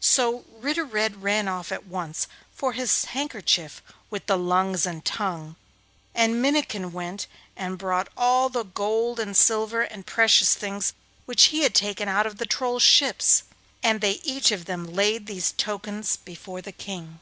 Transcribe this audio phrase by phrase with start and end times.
[0.00, 5.56] So Ritter Red ran off at once for his handkerchief with the lungs and tongue,
[6.14, 7.26] and Minnikin went
[7.58, 10.94] and brought all the gold and silver and precious things
[11.26, 13.42] which he had taken out of the Trolls' ships;
[13.82, 17.20] and they each of them laid these tokens before the King.